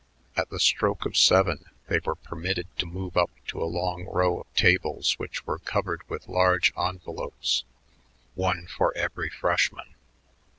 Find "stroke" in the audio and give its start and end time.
0.59-1.05